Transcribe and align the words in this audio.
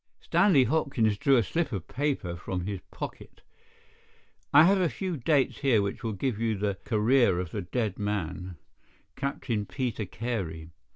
Stanley 0.19 0.63
Hopkins 0.63 1.15
drew 1.15 1.37
a 1.37 1.43
slip 1.43 1.71
of 1.71 1.87
paper 1.87 2.35
from 2.35 2.61
his 2.61 2.79
pocket. 2.89 3.43
"I 4.51 4.63
have 4.63 4.81
a 4.81 4.89
few 4.89 5.15
dates 5.15 5.59
here 5.59 5.83
which 5.83 6.01
will 6.03 6.13
give 6.13 6.39
you 6.39 6.57
the 6.57 6.79
career 6.85 7.39
of 7.39 7.51
the 7.51 7.61
dead 7.61 7.99
man, 7.99 8.57
Captain 9.15 9.67
Peter 9.67 10.05
Carey. 10.05 10.71